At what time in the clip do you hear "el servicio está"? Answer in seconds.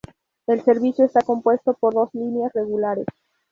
0.47-1.21